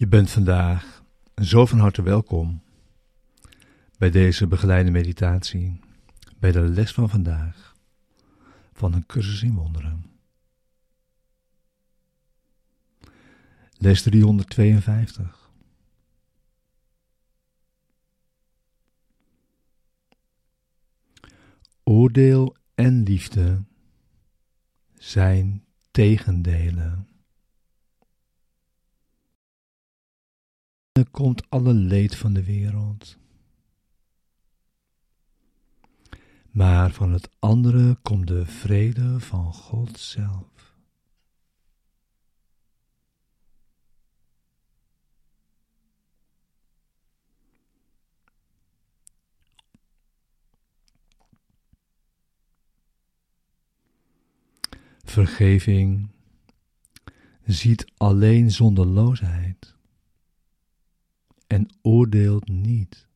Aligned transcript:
Je 0.00 0.06
bent 0.06 0.30
vandaag 0.30 1.04
zo 1.34 1.66
van 1.66 1.78
harte 1.78 2.02
welkom 2.02 2.62
bij 3.98 4.10
deze 4.10 4.46
begeleide 4.46 4.90
meditatie, 4.90 5.80
bij 6.38 6.52
de 6.52 6.60
les 6.60 6.92
van 6.92 7.08
vandaag 7.08 7.76
van 8.72 8.92
een 8.92 9.06
cursus 9.06 9.42
in 9.42 9.54
wonderen. 9.54 10.04
Les 13.72 14.02
352. 14.02 15.50
Oordeel 21.82 22.56
en 22.74 23.02
liefde 23.02 23.64
zijn 24.98 25.64
tegendelen. 25.90 27.09
Komt 31.04 31.50
alle 31.50 31.72
leed 31.72 32.16
van 32.16 32.32
de 32.32 32.44
wereld. 32.44 33.18
Maar 36.50 36.90
van 36.90 37.12
het 37.12 37.30
andere 37.38 37.98
komt 38.02 38.26
de 38.26 38.46
vrede 38.46 39.20
van 39.20 39.52
God 39.52 39.98
zelf. 39.98 40.74
Vergeving 55.04 56.08
ziet 57.44 57.92
alleen 57.96 58.50
zonderloosheid 58.50 59.78
en 61.50 61.68
oordeelt 61.82 62.48
niet. 62.48 63.06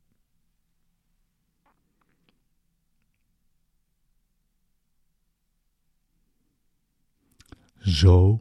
Zo 7.79 8.39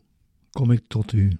kom 0.51 0.71
ik 0.71 0.87
tot 0.87 1.11
u. 1.11 1.37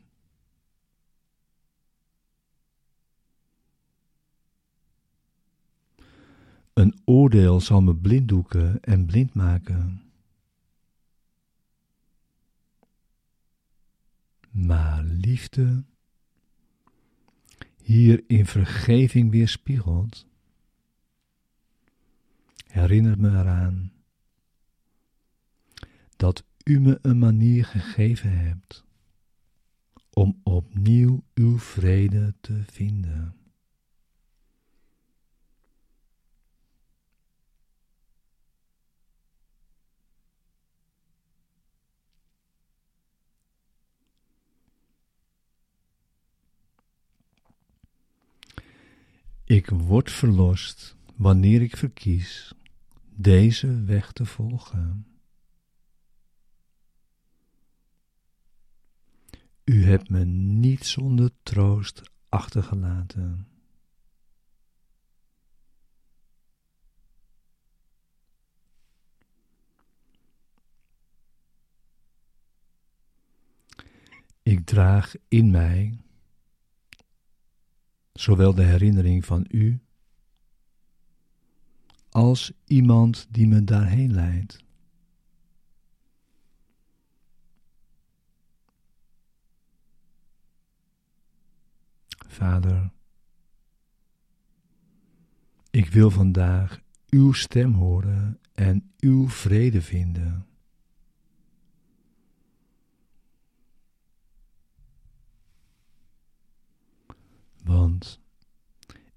Een 6.73 7.01
oordeel 7.05 7.61
zal 7.61 7.81
me 7.81 7.95
blinddoeken 7.95 8.81
en 8.81 9.05
blind 9.05 9.33
maken. 9.33 10.01
Maar 14.51 15.03
liefde 15.03 15.83
hier 17.83 18.23
in 18.27 18.45
vergeving 18.45 19.31
weerspiegelt, 19.31 20.27
herinner 22.67 23.19
me 23.19 23.29
eraan 23.29 23.91
dat 26.15 26.43
u 26.63 26.79
me 26.79 26.99
een 27.01 27.19
manier 27.19 27.65
gegeven 27.65 28.37
hebt 28.37 28.85
om 30.13 30.39
opnieuw 30.43 31.23
uw 31.33 31.59
vrede 31.59 32.33
te 32.41 32.63
vinden. 32.71 33.42
Ik 49.53 49.69
word 49.69 50.11
verlost 50.11 50.95
wanneer 51.15 51.61
ik 51.61 51.77
verkies 51.77 52.53
deze 53.15 53.83
weg 53.83 54.11
te 54.11 54.25
volgen. 54.25 55.07
U 59.63 59.83
hebt 59.85 60.09
me 60.09 60.25
niet 60.25 60.85
zonder 60.85 61.31
troost 61.43 62.01
achtergelaten. 62.29 63.47
Ik 74.43 74.65
draag 74.65 75.13
in 75.27 75.51
mij 75.51 75.97
zowel 78.13 78.53
de 78.53 78.63
herinnering 78.63 79.25
van 79.25 79.45
u 79.49 79.79
als 82.09 82.51
iemand 82.65 83.27
die 83.29 83.47
me 83.47 83.63
daarheen 83.63 84.13
leidt. 84.13 84.63
Vader, 92.27 92.91
ik 95.69 95.87
wil 95.87 96.09
vandaag 96.09 96.81
uw 97.09 97.31
stem 97.31 97.73
horen 97.73 98.39
en 98.53 98.93
uw 98.99 99.29
vrede 99.29 99.81
vinden. 99.81 100.52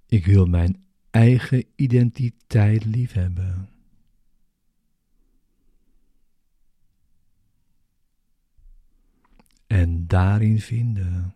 Ik 0.06 0.26
wil 0.26 0.46
mijn 0.46 0.84
eigen 1.10 1.64
identiteit 1.76 2.84
liefhebben. 2.84 3.68
En 9.66 10.06
daarin 10.06 10.60
vinden 10.60 11.34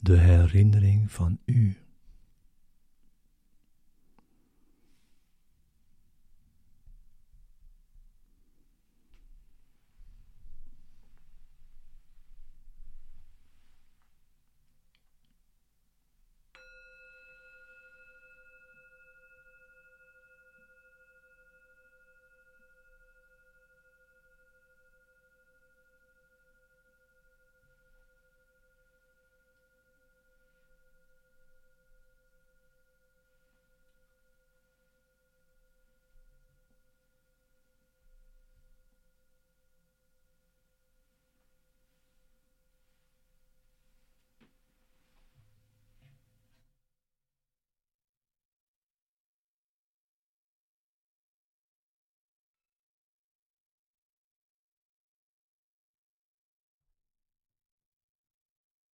de 0.00 0.18
herinnering 0.18 1.12
van 1.12 1.38
u. 1.44 1.81